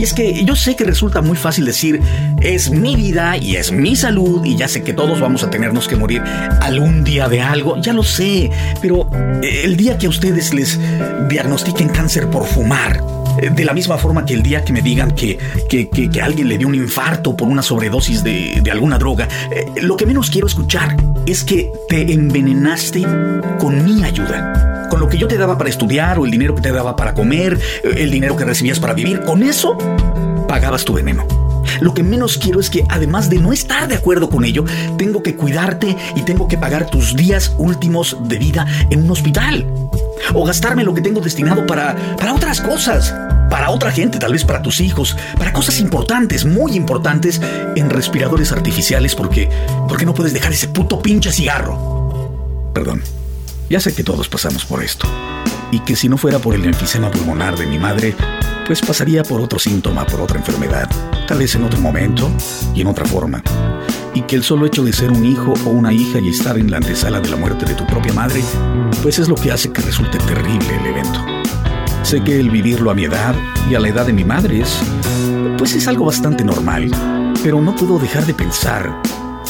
Y 0.00 0.02
es 0.02 0.14
que 0.14 0.46
yo 0.46 0.56
sé 0.56 0.76
que 0.76 0.84
resulta 0.84 1.20
muy 1.20 1.36
fácil 1.36 1.66
decir, 1.66 2.00
es 2.40 2.70
mi 2.70 2.96
vida 2.96 3.36
y 3.36 3.56
es 3.56 3.70
mi 3.70 3.96
salud 3.96 4.42
y 4.46 4.56
ya 4.56 4.66
sé 4.66 4.82
que 4.82 4.94
todos 4.94 5.20
vamos 5.20 5.44
a 5.44 5.50
tenernos 5.50 5.88
que 5.88 5.94
morir 5.94 6.22
algún 6.62 7.04
día 7.04 7.28
de 7.28 7.42
algo, 7.42 7.76
ya 7.82 7.92
lo 7.92 8.02
sé, 8.02 8.50
pero 8.80 9.10
eh, 9.42 9.60
el 9.64 9.76
día 9.76 9.98
que 9.98 10.06
a 10.06 10.08
ustedes 10.08 10.54
les 10.54 10.80
diagnostiquen 11.28 11.90
cáncer 11.90 12.30
por 12.30 12.46
fumar, 12.46 13.04
eh, 13.42 13.50
de 13.50 13.62
la 13.62 13.74
misma 13.74 13.98
forma 13.98 14.24
que 14.24 14.32
el 14.32 14.42
día 14.42 14.64
que 14.64 14.72
me 14.72 14.80
digan 14.80 15.10
que, 15.10 15.38
que, 15.68 16.22
alguien 16.22 16.48
le 16.48 16.56
dio 16.56 16.68
un 16.68 16.76
infarto 16.76 17.36
por 17.36 17.48
una 17.48 17.60
sobredosis 17.60 18.24
de, 18.24 18.62
alguna 18.72 18.96
droga, 18.96 19.28
eh, 19.54 19.82
lo 19.82 19.98
que 19.98 20.06
menos 20.06 20.30
quiero 20.30 20.46
escuchar 20.46 20.96
es 21.26 21.44
que 21.44 21.70
te 21.90 22.10
envenenaste 22.10 23.02
con 23.58 23.84
mi 23.84 24.02
ayuda 24.02 24.79
con 24.90 25.00
lo 25.00 25.08
que 25.08 25.16
yo 25.16 25.26
te 25.28 25.38
daba 25.38 25.56
para 25.56 25.70
estudiar 25.70 26.18
o 26.18 26.26
el 26.26 26.30
dinero 26.30 26.54
que 26.54 26.60
te 26.60 26.72
daba 26.72 26.96
para 26.96 27.14
comer, 27.14 27.58
el 27.82 28.10
dinero 28.10 28.36
que 28.36 28.44
recibías 28.44 28.78
para 28.78 28.92
vivir, 28.92 29.22
con 29.22 29.42
eso 29.42 29.78
pagabas 30.46 30.84
tu 30.84 30.92
veneno. 30.92 31.26
Lo 31.80 31.94
que 31.94 32.02
menos 32.02 32.36
quiero 32.36 32.60
es 32.60 32.68
que, 32.68 32.84
además 32.88 33.30
de 33.30 33.38
no 33.38 33.52
estar 33.52 33.88
de 33.88 33.94
acuerdo 33.94 34.28
con 34.28 34.44
ello, 34.44 34.64
tengo 34.98 35.22
que 35.22 35.36
cuidarte 35.36 35.96
y 36.16 36.22
tengo 36.22 36.48
que 36.48 36.58
pagar 36.58 36.90
tus 36.90 37.16
días 37.16 37.54
últimos 37.56 38.16
de 38.24 38.38
vida 38.38 38.66
en 38.90 39.04
un 39.04 39.10
hospital. 39.10 39.66
O 40.34 40.44
gastarme 40.44 40.84
lo 40.84 40.92
que 40.92 41.00
tengo 41.00 41.20
destinado 41.20 41.66
para, 41.66 41.96
para 42.16 42.34
otras 42.34 42.60
cosas. 42.60 43.14
Para 43.48 43.70
otra 43.70 43.90
gente, 43.90 44.18
tal 44.18 44.32
vez 44.32 44.44
para 44.44 44.62
tus 44.62 44.80
hijos. 44.80 45.16
Para 45.38 45.52
cosas 45.52 45.80
importantes, 45.80 46.44
muy 46.44 46.74
importantes, 46.74 47.40
en 47.76 47.88
respiradores 47.88 48.52
artificiales 48.52 49.14
porque, 49.14 49.48
porque 49.88 50.06
no 50.06 50.14
puedes 50.14 50.32
dejar 50.32 50.52
ese 50.52 50.68
puto 50.68 51.00
pinche 51.00 51.32
cigarro. 51.32 52.70
Perdón. 52.74 53.02
Ya 53.70 53.78
sé 53.78 53.94
que 53.94 54.02
todos 54.02 54.28
pasamos 54.28 54.64
por 54.66 54.82
esto. 54.82 55.06
Y 55.70 55.78
que 55.78 55.94
si 55.94 56.08
no 56.08 56.18
fuera 56.18 56.40
por 56.40 56.56
el 56.56 56.64
enfisema 56.64 57.08
pulmonar 57.08 57.56
de 57.56 57.66
mi 57.66 57.78
madre, 57.78 58.16
pues 58.66 58.80
pasaría 58.80 59.22
por 59.22 59.40
otro 59.40 59.60
síntoma, 59.60 60.04
por 60.06 60.20
otra 60.20 60.38
enfermedad, 60.38 60.90
tal 61.28 61.38
vez 61.38 61.54
en 61.54 61.62
otro 61.62 61.78
momento 61.78 62.28
y 62.74 62.80
en 62.80 62.88
otra 62.88 63.04
forma. 63.04 63.40
Y 64.12 64.22
que 64.22 64.34
el 64.34 64.42
solo 64.42 64.66
hecho 64.66 64.82
de 64.82 64.92
ser 64.92 65.12
un 65.12 65.24
hijo 65.24 65.54
o 65.64 65.70
una 65.70 65.92
hija 65.92 66.18
y 66.18 66.30
estar 66.30 66.58
en 66.58 66.68
la 66.68 66.78
antesala 66.78 67.20
de 67.20 67.28
la 67.28 67.36
muerte 67.36 67.64
de 67.64 67.76
tu 67.76 67.86
propia 67.86 68.12
madre, 68.12 68.42
pues 69.04 69.20
es 69.20 69.28
lo 69.28 69.36
que 69.36 69.52
hace 69.52 69.70
que 69.70 69.82
resulte 69.82 70.18
terrible 70.18 70.76
el 70.76 70.86
evento. 70.86 71.24
Sé 72.02 72.24
que 72.24 72.40
el 72.40 72.50
vivirlo 72.50 72.90
a 72.90 72.94
mi 72.94 73.04
edad 73.04 73.36
y 73.70 73.76
a 73.76 73.78
la 73.78 73.88
edad 73.88 74.04
de 74.04 74.12
mi 74.12 74.24
madre 74.24 74.62
es, 74.62 74.80
pues 75.58 75.76
es 75.76 75.86
algo 75.86 76.06
bastante 76.06 76.42
normal, 76.42 76.90
pero 77.44 77.60
no 77.60 77.76
puedo 77.76 78.00
dejar 78.00 78.26
de 78.26 78.34
pensar 78.34 79.00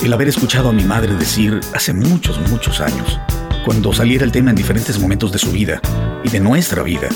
el 0.03 0.13
haber 0.13 0.29
escuchado 0.29 0.69
a 0.69 0.73
mi 0.73 0.85
madre 0.85 1.15
decir 1.15 1.59
hace 1.75 1.95
muchos, 1.95 2.39
muchos 2.51 2.83
años, 2.83 3.19
cuando 3.65 3.93
saliera 3.93 4.25
el 4.25 4.33
tema 4.33 4.51
en 4.51 4.57
diferentes 4.57 4.99
momentos 4.99 5.33
de 5.33 5.39
su 5.39 5.51
vida 5.51 5.81
y 6.25 6.29
de 6.29 6.41
nuestra 6.41 6.83
vida, 6.83 7.09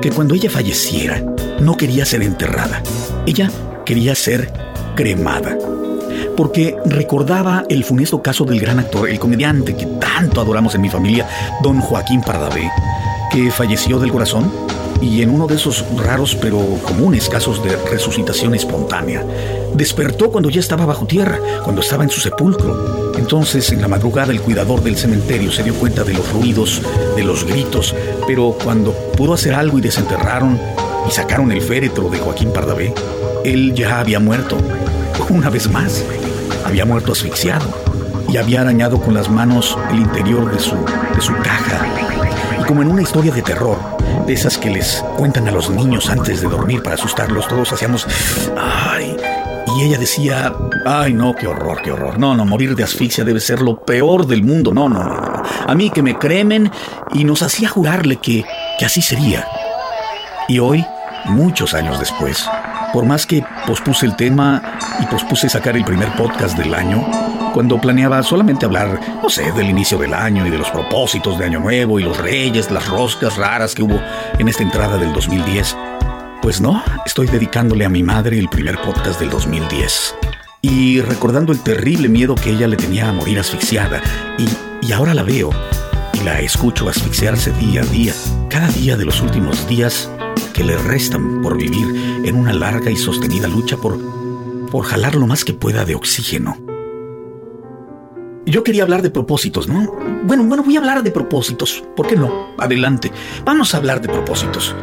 que 0.00 0.10
cuando 0.10 0.34
ella 0.34 0.50
falleciera 0.50 1.22
no 1.60 1.76
quería 1.76 2.04
ser 2.04 2.22
enterrada, 2.22 2.82
ella 3.26 3.50
quería 3.84 4.14
ser 4.14 4.52
cremada. 4.94 5.56
Porque 6.36 6.76
recordaba 6.84 7.64
el 7.68 7.84
funesto 7.84 8.22
caso 8.22 8.44
del 8.44 8.60
gran 8.60 8.78
actor, 8.78 9.08
el 9.08 9.18
comediante 9.18 9.76
que 9.76 9.86
tanto 9.86 10.40
adoramos 10.40 10.74
en 10.74 10.82
mi 10.82 10.88
familia, 10.88 11.26
don 11.62 11.80
Joaquín 11.80 12.20
Pardavé, 12.20 12.70
que 13.30 13.50
falleció 13.50 13.98
del 13.98 14.12
corazón 14.12 14.50
y 15.00 15.22
en 15.22 15.30
uno 15.30 15.46
de 15.46 15.54
esos 15.54 15.84
raros 15.96 16.36
pero 16.40 16.58
comunes 16.84 17.28
casos 17.28 17.62
de 17.62 17.76
resucitación 17.90 18.54
espontánea, 18.54 19.24
despertó 19.74 20.30
cuando 20.30 20.50
ya 20.50 20.60
estaba 20.60 20.86
bajo 20.86 21.06
tierra, 21.06 21.38
cuando 21.62 21.82
estaba 21.82 22.04
en 22.04 22.10
su 22.10 22.20
sepulcro. 22.20 23.12
Entonces, 23.16 23.70
en 23.72 23.80
la 23.80 23.88
madrugada, 23.88 24.32
el 24.32 24.40
cuidador 24.40 24.82
del 24.82 24.96
cementerio 24.96 25.50
se 25.52 25.62
dio 25.62 25.74
cuenta 25.74 26.04
de 26.04 26.14
los 26.14 26.32
ruidos, 26.32 26.82
de 27.16 27.24
los 27.24 27.44
gritos, 27.44 27.94
pero 28.26 28.56
cuando 28.62 28.92
pudo 29.16 29.34
hacer 29.34 29.54
algo 29.54 29.78
y 29.78 29.82
desenterraron 29.82 30.58
y 31.06 31.10
sacaron 31.10 31.52
el 31.52 31.60
féretro 31.60 32.08
de 32.08 32.18
Joaquín 32.18 32.52
Pardavé, 32.52 32.94
él 33.44 33.74
ya 33.74 34.00
había 34.00 34.20
muerto. 34.20 34.56
Una 35.30 35.50
vez 35.50 35.70
más, 35.70 36.04
había 36.64 36.84
muerto 36.84 37.12
asfixiado 37.12 37.66
y 38.28 38.36
había 38.36 38.60
arañado 38.60 39.00
con 39.00 39.14
las 39.14 39.28
manos 39.30 39.76
el 39.90 39.98
interior 39.98 40.50
de 40.52 40.58
su, 40.58 40.74
de 40.74 41.20
su 41.20 41.32
caja. 41.34 41.86
Y 42.60 42.64
como 42.64 42.82
en 42.82 42.90
una 42.90 43.02
historia 43.02 43.32
de 43.32 43.42
terror, 43.42 43.97
de 44.28 44.34
esas 44.34 44.58
que 44.58 44.68
les 44.68 45.02
cuentan 45.16 45.48
a 45.48 45.50
los 45.50 45.70
niños 45.70 46.10
antes 46.10 46.42
de 46.42 46.48
dormir 46.48 46.82
para 46.82 46.96
asustarlos, 46.96 47.48
todos 47.48 47.72
hacíamos, 47.72 48.06
ay, 48.58 49.16
y 49.74 49.84
ella 49.84 49.96
decía, 49.96 50.52
ay 50.84 51.14
no, 51.14 51.34
qué 51.34 51.46
horror, 51.46 51.80
qué 51.82 51.92
horror. 51.92 52.18
No, 52.18 52.36
no, 52.36 52.44
morir 52.44 52.76
de 52.76 52.84
asfixia 52.84 53.24
debe 53.24 53.40
ser 53.40 53.62
lo 53.62 53.80
peor 53.80 54.26
del 54.26 54.42
mundo. 54.42 54.74
No, 54.74 54.86
no, 54.86 55.02
no. 55.02 55.42
A 55.66 55.74
mí 55.74 55.88
que 55.88 56.02
me 56.02 56.18
cremen 56.18 56.70
y 57.14 57.24
nos 57.24 57.40
hacía 57.40 57.70
jurarle 57.70 58.16
que, 58.16 58.44
que 58.78 58.84
así 58.84 59.00
sería. 59.00 59.48
Y 60.46 60.58
hoy, 60.58 60.84
muchos 61.24 61.72
años 61.72 61.98
después, 61.98 62.46
por 62.92 63.06
más 63.06 63.24
que 63.24 63.42
pospuse 63.66 64.04
el 64.04 64.14
tema 64.14 64.78
y 65.00 65.06
pospuse 65.06 65.48
sacar 65.48 65.74
el 65.74 65.86
primer 65.86 66.14
podcast 66.16 66.58
del 66.58 66.74
año, 66.74 67.27
cuando 67.52 67.80
planeaba 67.80 68.22
solamente 68.22 68.66
hablar, 68.66 69.00
no 69.22 69.28
sé, 69.28 69.52
del 69.52 69.70
inicio 69.70 69.98
del 69.98 70.14
año 70.14 70.46
y 70.46 70.50
de 70.50 70.58
los 70.58 70.70
propósitos 70.70 71.38
de 71.38 71.46
Año 71.46 71.60
Nuevo 71.60 71.98
y 71.98 72.02
los 72.02 72.16
reyes, 72.18 72.70
las 72.70 72.88
roscas 72.88 73.36
raras 73.36 73.74
que 73.74 73.82
hubo 73.82 74.00
en 74.38 74.48
esta 74.48 74.62
entrada 74.62 74.98
del 74.98 75.12
2010, 75.12 75.76
pues 76.42 76.60
no, 76.60 76.82
estoy 77.04 77.26
dedicándole 77.26 77.84
a 77.84 77.88
mi 77.88 78.02
madre 78.02 78.38
el 78.38 78.48
primer 78.48 78.80
podcast 78.80 79.20
del 79.20 79.30
2010. 79.30 80.14
Y 80.60 81.00
recordando 81.00 81.52
el 81.52 81.60
terrible 81.60 82.08
miedo 82.08 82.34
que 82.34 82.50
ella 82.50 82.66
le 82.66 82.76
tenía 82.76 83.08
a 83.08 83.12
morir 83.12 83.38
asfixiada. 83.38 84.02
Y, 84.38 84.86
y 84.86 84.92
ahora 84.92 85.14
la 85.14 85.22
veo 85.22 85.50
y 86.14 86.24
la 86.24 86.40
escucho 86.40 86.88
asfixiarse 86.88 87.52
día 87.52 87.82
a 87.82 87.86
día, 87.86 88.12
cada 88.48 88.68
día 88.68 88.96
de 88.96 89.04
los 89.04 89.20
últimos 89.20 89.68
días 89.68 90.10
que 90.52 90.64
le 90.64 90.76
restan 90.76 91.42
por 91.42 91.56
vivir 91.56 92.24
en 92.24 92.34
una 92.34 92.52
larga 92.52 92.90
y 92.90 92.96
sostenida 92.96 93.46
lucha 93.46 93.76
por, 93.76 93.98
por 94.70 94.84
jalar 94.84 95.14
lo 95.14 95.26
más 95.26 95.44
que 95.44 95.54
pueda 95.54 95.84
de 95.84 95.94
oxígeno. 95.94 96.56
Yo 98.48 98.64
quería 98.64 98.82
hablar 98.82 99.02
de 99.02 99.10
propósitos, 99.10 99.68
¿no? 99.68 99.94
Bueno, 100.24 100.42
bueno, 100.44 100.62
voy 100.62 100.76
a 100.76 100.78
hablar 100.78 101.02
de 101.02 101.10
propósitos. 101.10 101.84
¿Por 101.94 102.06
qué 102.06 102.16
no? 102.16 102.54
Adelante. 102.56 103.12
Vamos 103.44 103.74
a 103.74 103.76
hablar 103.76 104.00
de 104.00 104.08
propósitos. 104.08 104.74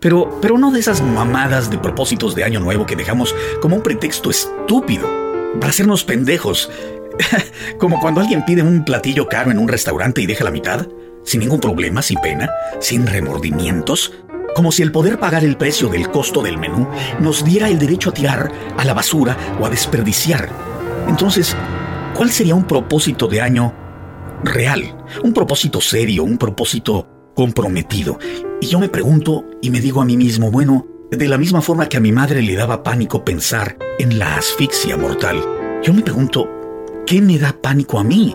Pero, 0.00 0.38
pero 0.42 0.58
no 0.58 0.70
de 0.70 0.80
esas 0.80 1.00
mamadas 1.00 1.70
de 1.70 1.78
propósitos 1.78 2.34
de 2.34 2.44
año 2.44 2.60
nuevo 2.60 2.84
que 2.84 2.94
dejamos 2.94 3.34
como 3.62 3.76
un 3.76 3.82
pretexto 3.82 4.28
estúpido 4.28 5.08
para 5.58 5.70
hacernos 5.70 6.04
pendejos. 6.04 6.70
como 7.78 8.00
cuando 8.00 8.20
alguien 8.20 8.44
pide 8.44 8.62
un 8.62 8.84
platillo 8.84 9.26
caro 9.28 9.50
en 9.50 9.58
un 9.58 9.68
restaurante 9.68 10.20
y 10.20 10.26
deja 10.26 10.44
la 10.44 10.50
mitad, 10.50 10.86
sin 11.24 11.40
ningún 11.40 11.60
problema, 11.60 12.02
sin 12.02 12.18
pena, 12.20 12.50
sin 12.80 13.06
remordimientos. 13.06 14.12
Como 14.54 14.72
si 14.72 14.82
el 14.82 14.92
poder 14.92 15.18
pagar 15.18 15.42
el 15.42 15.56
precio 15.56 15.88
del 15.88 16.10
costo 16.10 16.42
del 16.42 16.58
menú 16.58 16.86
nos 17.18 17.44
diera 17.44 17.70
el 17.70 17.78
derecho 17.78 18.10
a 18.10 18.14
tirar 18.14 18.52
a 18.76 18.84
la 18.84 18.92
basura 18.92 19.38
o 19.58 19.64
a 19.64 19.70
desperdiciar. 19.70 20.50
Entonces, 21.08 21.56
¿cuál 22.16 22.30
sería 22.30 22.54
un 22.54 22.64
propósito 22.64 23.28
de 23.28 23.42
año 23.42 23.74
real? 24.42 24.96
Un 25.22 25.32
propósito 25.32 25.80
serio, 25.80 26.24
un 26.24 26.38
propósito 26.38 27.06
comprometido. 27.34 28.18
Y 28.60 28.66
yo 28.66 28.80
me 28.80 28.88
pregunto 28.88 29.44
y 29.60 29.70
me 29.70 29.80
digo 29.80 30.00
a 30.00 30.06
mí 30.06 30.16
mismo, 30.16 30.50
bueno, 30.50 30.86
de 31.10 31.28
la 31.28 31.36
misma 31.36 31.60
forma 31.60 31.88
que 31.88 31.98
a 31.98 32.00
mi 32.00 32.12
madre 32.12 32.42
le 32.42 32.56
daba 32.56 32.82
pánico 32.82 33.24
pensar 33.24 33.76
en 33.98 34.18
la 34.18 34.36
asfixia 34.36 34.96
mortal, 34.96 35.42
yo 35.82 35.92
me 35.92 36.02
pregunto, 36.02 36.48
¿qué 37.06 37.20
me 37.20 37.38
da 37.38 37.52
pánico 37.52 37.98
a 37.98 38.04
mí? 38.04 38.34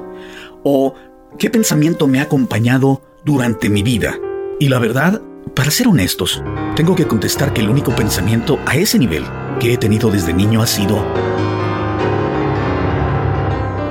¿O 0.64 0.94
qué 1.40 1.50
pensamiento 1.50 2.08
me 2.08 2.20
ha 2.20 2.24
acompañado 2.24 3.02
durante 3.26 3.70
mi 3.70 3.82
vida? 3.82 4.16
Y 4.60 4.70
la 4.70 4.78
verdad, 4.78 5.22
para 5.56 5.72
ser 5.72 5.88
honestos, 5.88 6.44
tengo 6.76 6.96
que 6.96 7.08
contestar 7.08 7.52
que 7.52 7.62
el 7.62 7.70
único 7.70 7.96
pensamiento 7.96 8.60
a 8.68 8.76
ese 8.76 9.00
nivel 9.00 9.24
que 9.60 9.74
he 9.74 9.78
tenido 9.78 10.12
desde 10.12 10.34
niño 10.34 10.62
ha 10.62 10.68
sido 10.68 11.04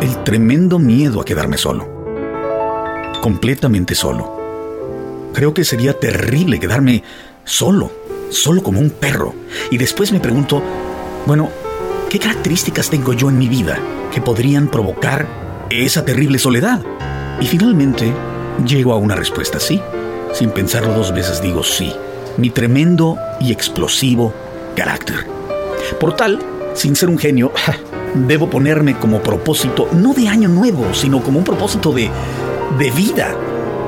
el 0.00 0.25
tremendo 0.25 0.78
miedo 0.78 1.21
a 1.21 1.25
quedarme 1.25 1.59
solo. 1.59 1.87
Completamente 3.21 3.95
solo. 3.95 5.30
Creo 5.35 5.52
que 5.52 5.64
sería 5.64 5.92
terrible 5.92 6.59
quedarme 6.59 7.02
solo, 7.45 7.92
solo 8.30 8.62
como 8.62 8.80
un 8.80 8.90
perro. 8.90 9.35
Y 9.71 9.76
después 9.76 10.11
me 10.11 10.21
pregunto, 10.21 10.62
bueno, 11.26 11.50
¿qué 12.09 12.19
características 12.19 12.88
tengo 12.88 13.12
yo 13.12 13.28
en 13.28 13.38
mi 13.38 13.49
vida 13.49 13.78
que 14.12 14.23
podrían 14.23 14.69
provocar 14.69 15.26
esa 15.69 16.04
terrible 16.04 16.38
soledad? 16.38 16.83
Y 17.40 17.47
finalmente 17.47 18.12
llego 18.66 18.95
a 18.95 18.97
una 18.97 19.16
respuesta 19.16 19.61
sí. 19.61 19.80
Sin 20.33 20.50
pensarlo 20.50 20.95
dos 20.95 21.12
veces 21.12 21.42
digo 21.42 21.62
sí. 21.62 21.92
Mi 22.38 22.49
tremendo 22.49 23.19
y 23.38 23.52
explosivo 23.52 24.33
carácter. 24.75 25.26
Por 25.99 26.16
tal, 26.16 26.38
sin 26.75 26.97
ser 26.97 27.11
un 27.11 27.19
genio, 27.19 27.52
debo 28.14 28.50
ponerme 28.50 28.98
como 28.98 29.22
propósito, 29.22 29.88
no 29.92 30.12
de 30.14 30.28
año 30.28 30.48
nuevo, 30.48 30.94
sino 30.94 31.22
como 31.22 31.38
un 31.38 31.44
propósito 31.44 31.92
de, 31.92 32.10
de 32.78 32.90
vida 32.90 33.36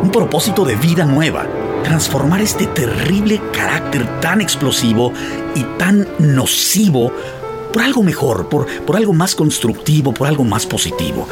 un 0.02 0.10
propósito 0.10 0.64
de 0.64 0.74
vida 0.74 1.04
nueva, 1.04 1.46
transformar 1.84 2.40
este 2.40 2.66
terrible 2.66 3.40
carácter 3.52 4.20
tan 4.20 4.40
explosivo 4.40 5.12
y 5.54 5.62
tan 5.78 6.08
nocivo 6.18 7.12
por 7.72 7.82
algo 7.82 8.02
mejor, 8.02 8.48
por, 8.48 8.66
por 8.84 8.96
algo 8.96 9.12
más 9.12 9.36
constructivo, 9.36 10.12
por 10.12 10.26
algo 10.26 10.44
más 10.44 10.66
positivo. 10.66 11.28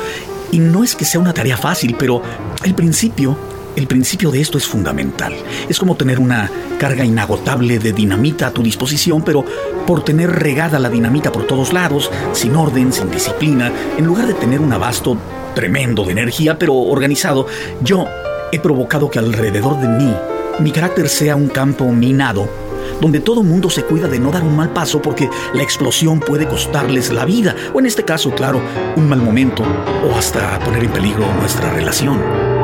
Y 0.53 0.61
no 0.61 0.85
es 0.85 0.95
que 0.95 1.05
sea 1.05 1.21
una 1.21 1.35
tarea 1.35 1.57
fácil, 1.57 1.97
pero 1.99 2.23
el 2.65 2.75
principio, 2.75 3.37
el 3.77 3.87
principio 3.87 4.31
de 4.31 4.41
esto 4.41 4.59
es 4.59 4.67
fundamental. 4.67 5.35
Es 5.69 5.79
como 5.79 5.97
tener 5.97 6.19
una 6.19 6.51
carga 6.79 7.05
inagotable 7.05 7.79
de 7.79 7.93
dinamita 7.93 8.49
a 8.49 8.53
tu 8.53 8.63
disposición, 8.63 9.23
pero 9.23 9.45
por 9.87 10.05
tener 10.05 10.31
regada 10.31 10.79
la 10.79 10.91
dinamita 10.91 11.33
por 11.33 11.47
todos 11.47 11.73
lados, 11.73 12.11
sin 12.33 12.57
orden, 12.57 12.93
sin 12.93 13.11
disciplina, 13.11 13.73
en 13.97 14.07
lugar 14.07 14.27
de 14.27 14.35
tener 14.35 14.61
un 14.61 14.73
abasto 14.73 15.17
tremendo 15.55 16.05
de 16.05 16.13
energía, 16.13 16.59
pero 16.59 16.75
organizado, 16.75 17.47
yo 17.83 18.07
He 18.53 18.59
provocado 18.59 19.11
que 19.11 19.21
alrededor 19.21 19.79
de 19.81 19.87
mí 19.87 20.13
mi 20.59 20.73
carácter 20.73 21.09
sea 21.09 21.37
un 21.37 21.49
campo 21.49 21.87
minado, 21.93 22.49
donde 23.01 23.21
todo 23.21 23.45
mundo 23.45 23.71
se 23.71 23.85
cuida 23.85 24.09
de 24.09 24.19
no 24.19 24.33
dar 24.33 24.43
un 24.43 24.57
mal 24.57 24.73
paso 24.73 25.01
porque 25.01 25.31
la 25.55 25.63
explosión 25.63 26.19
puede 26.19 26.49
costarles 26.49 27.13
la 27.13 27.25
vida, 27.25 27.55
o 27.73 27.79
en 27.79 27.87
este 27.87 28.05
caso, 28.05 28.33
claro, 28.33 28.61
un 28.97 29.09
mal 29.09 29.23
momento, 29.23 29.63
o 29.63 30.19
hasta 30.19 30.59
poner 30.59 30.85
en 30.85 30.91
peligro 30.91 31.25
nuestra 31.39 31.73
relación. 31.73 32.60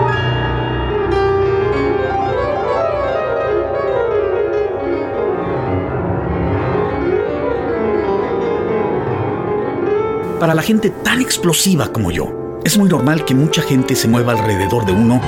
Para 10.38 10.54
la 10.54 10.62
gente 10.62 10.90
tan 10.90 11.20
explosiva 11.20 11.92
como 11.92 12.10
yo. 12.10 12.60
Es 12.64 12.76
muy 12.78 12.88
normal 12.88 13.24
que 13.24 13.34
mucha 13.34 13.62
gente 13.62 13.94
se 13.94 14.08
mueva 14.08 14.32
alrededor 14.32 14.84
de 14.86 14.92
uno 14.92 15.20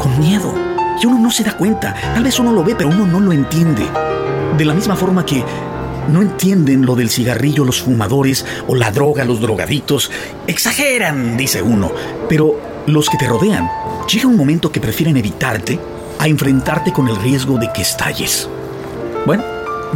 con 0.00 0.18
miedo. 0.18 0.54
Y 1.02 1.06
uno 1.06 1.18
no 1.18 1.30
se 1.30 1.44
da 1.44 1.56
cuenta. 1.56 1.94
Tal 2.14 2.22
vez 2.22 2.38
uno 2.38 2.52
lo 2.52 2.62
ve, 2.62 2.74
pero 2.76 2.88
uno 2.88 3.06
no 3.06 3.20
lo 3.20 3.32
entiende. 3.32 3.84
De 4.56 4.64
la 4.64 4.74
misma 4.74 4.94
forma 4.94 5.26
que 5.26 5.44
no 6.12 6.22
entienden 6.22 6.86
lo 6.86 6.94
del 6.94 7.10
cigarrillo 7.10 7.64
los 7.64 7.82
fumadores 7.82 8.44
o 8.68 8.74
la 8.74 8.92
droga 8.92 9.24
los 9.24 9.40
drogaditos. 9.40 10.10
Exageran, 10.46 11.36
dice 11.36 11.62
uno. 11.62 11.90
Pero 12.28 12.58
los 12.86 13.10
que 13.10 13.18
te 13.18 13.26
rodean, 13.26 13.68
llega 14.06 14.28
un 14.28 14.36
momento 14.36 14.70
que 14.70 14.80
prefieren 14.80 15.16
evitarte 15.16 15.78
a 16.18 16.28
enfrentarte 16.28 16.92
con 16.92 17.08
el 17.08 17.16
riesgo 17.16 17.58
de 17.58 17.70
que 17.72 17.82
estalles. 17.82 18.48
Bueno, 19.26 19.42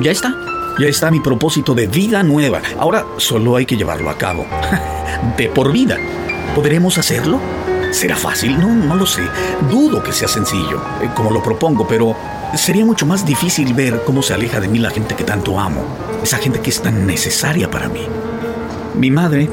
ya 0.00 0.10
está. 0.10 0.47
Ya 0.78 0.86
está 0.86 1.10
mi 1.10 1.18
propósito 1.18 1.74
de 1.74 1.88
vida 1.88 2.22
nueva. 2.22 2.62
Ahora 2.78 3.04
solo 3.16 3.56
hay 3.56 3.66
que 3.66 3.76
llevarlo 3.76 4.10
a 4.10 4.16
cabo. 4.16 4.46
de 5.36 5.48
por 5.48 5.72
vida. 5.72 5.96
¿Podremos 6.54 6.98
hacerlo? 6.98 7.40
¿Será 7.90 8.16
fácil? 8.16 8.58
No, 8.60 8.68
no 8.68 8.94
lo 8.94 9.04
sé. 9.04 9.22
Dudo 9.68 10.00
que 10.02 10.12
sea 10.12 10.28
sencillo, 10.28 10.80
eh, 11.02 11.10
como 11.16 11.32
lo 11.32 11.42
propongo, 11.42 11.88
pero 11.88 12.14
sería 12.54 12.84
mucho 12.84 13.06
más 13.06 13.26
difícil 13.26 13.74
ver 13.74 14.02
cómo 14.04 14.22
se 14.22 14.34
aleja 14.34 14.60
de 14.60 14.68
mí 14.68 14.78
la 14.78 14.90
gente 14.90 15.16
que 15.16 15.24
tanto 15.24 15.58
amo, 15.58 15.82
esa 16.22 16.38
gente 16.38 16.60
que 16.60 16.70
es 16.70 16.80
tan 16.80 17.06
necesaria 17.06 17.68
para 17.68 17.88
mí. 17.88 18.06
Mi 18.94 19.10
madre, 19.10 19.50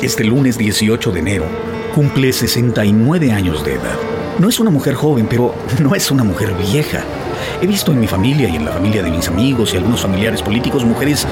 este 0.00 0.22
lunes 0.22 0.58
18 0.58 1.10
de 1.10 1.18
enero, 1.18 1.46
cumple 1.92 2.32
69 2.32 3.32
años 3.32 3.64
de 3.64 3.74
edad. 3.74 3.98
No 4.38 4.48
es 4.48 4.60
una 4.60 4.70
mujer 4.70 4.94
joven, 4.94 5.26
pero 5.28 5.54
no 5.80 5.94
es 5.96 6.10
una 6.10 6.22
mujer 6.22 6.54
vieja. 6.54 7.04
He 7.60 7.66
visto 7.66 7.92
en 7.92 8.00
mi 8.00 8.06
familia 8.06 8.48
y 8.48 8.56
en 8.56 8.64
la 8.64 8.72
familia 8.72 9.02
de 9.02 9.10
mis 9.10 9.28
amigos 9.28 9.74
y 9.74 9.76
algunos 9.76 10.00
familiares 10.00 10.42
políticos 10.42 10.84
mujeres 10.84 11.26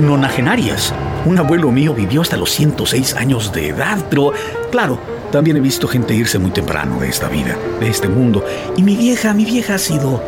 nonagenarias. 0.00 0.94
Un 1.24 1.38
abuelo 1.38 1.70
mío 1.70 1.94
vivió 1.94 2.22
hasta 2.22 2.36
los 2.36 2.50
106 2.50 3.14
años 3.14 3.52
de 3.52 3.68
edad, 3.68 3.98
pero 4.08 4.32
claro, 4.70 4.98
también 5.30 5.56
he 5.56 5.60
visto 5.60 5.86
gente 5.86 6.14
irse 6.14 6.38
muy 6.38 6.50
temprano 6.50 6.98
de 6.98 7.08
esta 7.08 7.28
vida, 7.28 7.56
de 7.78 7.88
este 7.88 8.08
mundo. 8.08 8.44
Y 8.76 8.82
mi 8.82 8.96
vieja, 8.96 9.32
mi 9.34 9.44
vieja 9.44 9.74
ha 9.74 9.78
sido... 9.78 10.22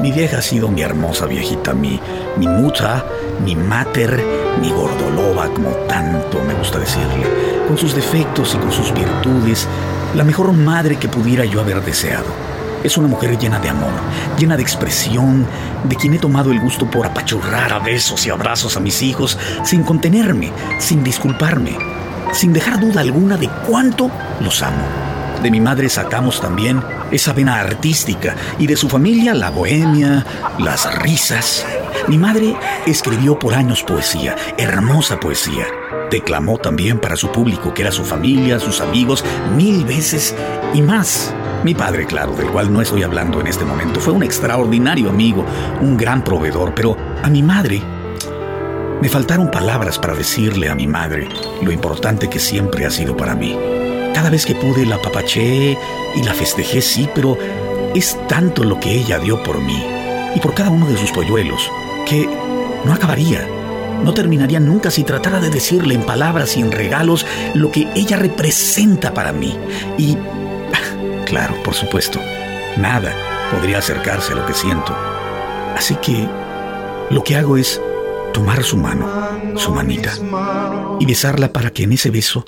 mi 0.00 0.12
vieja 0.12 0.38
ha 0.38 0.42
sido 0.42 0.68
mi 0.68 0.82
hermosa 0.82 1.26
viejita, 1.26 1.74
mi, 1.74 2.00
mi 2.36 2.46
mucha, 2.46 3.04
mi 3.44 3.56
mater, 3.56 4.22
mi 4.60 4.70
gordoloba, 4.70 5.48
como 5.48 5.70
tanto 5.88 6.42
me 6.46 6.54
gusta 6.54 6.78
decirle. 6.78 7.26
Con 7.66 7.76
sus 7.76 7.94
defectos 7.94 8.54
y 8.54 8.58
con 8.58 8.70
sus 8.70 8.92
virtudes, 8.92 9.66
la 10.14 10.24
mejor 10.24 10.52
madre 10.52 10.96
que 10.96 11.08
pudiera 11.08 11.44
yo 11.44 11.60
haber 11.60 11.82
deseado. 11.82 12.45
Es 12.86 12.96
una 12.96 13.08
mujer 13.08 13.36
llena 13.36 13.58
de 13.58 13.68
amor, 13.68 13.90
llena 14.38 14.56
de 14.56 14.62
expresión, 14.62 15.44
de 15.84 15.96
quien 15.96 16.14
he 16.14 16.18
tomado 16.18 16.52
el 16.52 16.60
gusto 16.60 16.88
por 16.88 17.04
apachurrar 17.04 17.72
a 17.72 17.80
besos 17.80 18.24
y 18.26 18.30
abrazos 18.30 18.76
a 18.76 18.80
mis 18.80 19.02
hijos 19.02 19.36
sin 19.64 19.82
contenerme, 19.82 20.52
sin 20.78 21.02
disculparme 21.02 21.76
sin 22.32 22.52
dejar 22.52 22.80
duda 22.80 23.00
alguna 23.00 23.36
de 23.36 23.48
cuánto 23.66 24.10
los 24.40 24.62
amo. 24.62 24.84
De 25.42 25.50
mi 25.50 25.60
madre 25.60 25.88
sacamos 25.88 26.40
también 26.40 26.82
esa 27.10 27.32
vena 27.32 27.60
artística 27.60 28.34
y 28.58 28.66
de 28.66 28.76
su 28.76 28.88
familia 28.88 29.34
la 29.34 29.50
bohemia, 29.50 30.24
las 30.58 30.92
risas. 30.98 31.64
Mi 32.08 32.18
madre 32.18 32.54
escribió 32.86 33.38
por 33.38 33.54
años 33.54 33.82
poesía, 33.82 34.36
hermosa 34.58 35.18
poesía. 35.20 35.66
Declamó 36.10 36.58
también 36.58 37.00
para 37.00 37.16
su 37.16 37.30
público, 37.30 37.74
que 37.74 37.82
era 37.82 37.92
su 37.92 38.04
familia, 38.04 38.58
sus 38.58 38.80
amigos, 38.80 39.24
mil 39.56 39.84
veces 39.84 40.34
y 40.74 40.82
más. 40.82 41.34
Mi 41.66 41.74
padre, 41.74 42.06
claro, 42.06 42.32
del 42.36 42.46
cual 42.52 42.72
no 42.72 42.80
estoy 42.80 43.02
hablando 43.02 43.40
en 43.40 43.48
este 43.48 43.64
momento, 43.64 43.98
fue 43.98 44.12
un 44.12 44.22
extraordinario 44.22 45.10
amigo, 45.10 45.44
un 45.80 45.96
gran 45.96 46.22
proveedor, 46.22 46.72
pero 46.76 46.96
a 47.24 47.28
mi 47.28 47.42
madre 47.42 47.82
me 49.02 49.08
faltaron 49.08 49.50
palabras 49.50 49.98
para 49.98 50.14
decirle 50.14 50.68
a 50.68 50.76
mi 50.76 50.86
madre 50.86 51.28
lo 51.60 51.72
importante 51.72 52.30
que 52.30 52.38
siempre 52.38 52.86
ha 52.86 52.90
sido 52.92 53.16
para 53.16 53.34
mí. 53.34 53.58
Cada 54.14 54.30
vez 54.30 54.46
que 54.46 54.54
pude 54.54 54.86
la 54.86 55.02
papaché 55.02 55.76
y 56.14 56.22
la 56.22 56.34
festejé, 56.34 56.80
sí, 56.80 57.08
pero 57.12 57.36
es 57.96 58.16
tanto 58.28 58.62
lo 58.62 58.78
que 58.78 58.92
ella 58.92 59.18
dio 59.18 59.42
por 59.42 59.60
mí 59.60 59.84
y 60.36 60.38
por 60.38 60.54
cada 60.54 60.70
uno 60.70 60.86
de 60.86 60.96
sus 60.96 61.10
polluelos 61.10 61.68
que 62.08 62.28
no 62.84 62.92
acabaría. 62.92 63.44
No 64.04 64.14
terminaría 64.14 64.60
nunca 64.60 64.92
si 64.92 65.02
tratara 65.02 65.40
de 65.40 65.50
decirle 65.50 65.96
en 65.96 66.06
palabras 66.06 66.56
y 66.56 66.60
en 66.60 66.70
regalos 66.70 67.26
lo 67.54 67.72
que 67.72 67.88
ella 67.96 68.18
representa 68.18 69.12
para 69.12 69.32
mí. 69.32 69.58
Y, 69.98 70.16
claro, 71.26 71.62
por 71.62 71.74
supuesto, 71.74 72.18
nada 72.78 73.12
podría 73.50 73.78
acercarse 73.78 74.32
a 74.32 74.36
lo 74.36 74.46
que 74.46 74.54
siento. 74.54 74.96
Así 75.76 75.94
que 75.96 76.26
lo 77.10 77.22
que 77.22 77.36
hago 77.36 77.58
es 77.58 77.80
tomar 78.32 78.62
su 78.62 78.76
mano, 78.76 79.06
su 79.56 79.72
manita, 79.72 80.12
y 80.98 81.04
besarla 81.04 81.52
para 81.52 81.70
que 81.70 81.82
en 81.84 81.92
ese 81.92 82.10
beso 82.10 82.44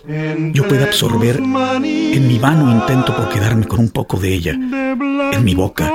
yo 0.52 0.66
pueda 0.66 0.84
absorber 0.84 1.36
en 1.38 2.28
mi 2.28 2.38
vano 2.38 2.70
intento 2.70 3.14
por 3.14 3.28
quedarme 3.28 3.66
con 3.66 3.80
un 3.80 3.90
poco 3.90 4.18
de 4.18 4.32
ella, 4.32 4.52
en 4.52 5.44
mi 5.44 5.54
boca, 5.54 5.90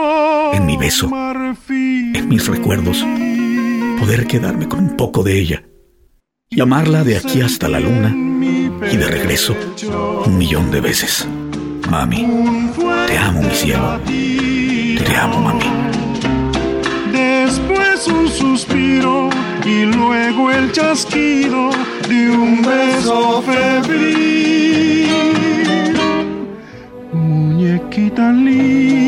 en 0.53 0.65
mi 0.65 0.77
beso, 0.77 1.09
en 1.69 2.27
mis 2.29 2.47
recuerdos, 2.47 3.03
poder 3.99 4.27
quedarme 4.27 4.67
con 4.67 4.79
un 4.79 4.95
poco 4.95 5.23
de 5.23 5.39
ella 5.39 5.63
y 6.49 6.61
amarla 6.61 7.03
de 7.03 7.17
aquí 7.17 7.41
hasta 7.41 7.67
la 7.67 7.79
luna 7.79 8.15
y 8.91 8.97
de 8.97 9.07
regreso 9.07 9.55
un 10.25 10.37
millón 10.37 10.71
de 10.71 10.81
veces. 10.81 11.27
Mami, 11.93 12.25
te 13.05 13.17
amo, 13.19 13.39
mi 13.43 13.53
cielo. 13.53 13.99
Te 14.03 15.15
amo, 15.15 15.37
mami. 15.41 15.69
Después 17.11 18.07
un 18.07 18.27
suspiro 18.27 19.29
y 19.63 19.85
luego 19.85 20.49
el 20.49 20.71
chasquido 20.71 21.69
de 22.09 22.31
un 22.31 22.63
beso 22.63 23.43
febril. 23.43 25.07
Muñequita 27.11 28.31
linda 28.31 29.02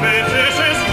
This 0.00 0.58
is 0.60 0.87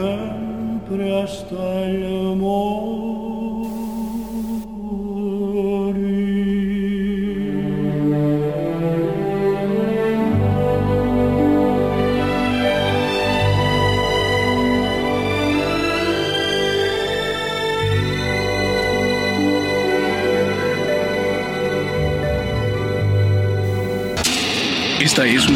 siempre 0.00 1.22
hasta 1.22 1.82
el 1.84 2.36
morir. 2.36 3.69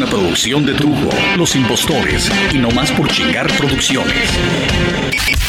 Una 0.05 0.11
producción 0.11 0.65
de 0.65 0.73
Trujo, 0.73 1.09
Los 1.37 1.55
Impostores 1.55 2.29
y 2.53 2.57
No 2.57 2.69
Más 2.71 2.91
por 2.91 3.07
Chingar 3.07 3.47
Producciones. 3.57 4.29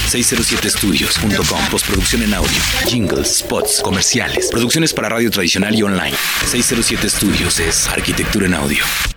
607studios.com 0.09 1.61
Postproducción 1.71 2.23
en 2.23 2.35
audio, 2.35 2.59
jingles, 2.87 3.39
spots, 3.39 3.81
comerciales, 3.83 4.49
producciones 4.51 4.95
para 4.95 5.09
radio 5.09 5.31
tradicional 5.31 5.75
y 5.75 5.83
online. 5.83 6.17
607 6.47 7.11
Studios 7.11 7.61
es 7.61 7.89
arquitectura 7.89 8.47
en 8.47 8.55
audio. 8.55 9.16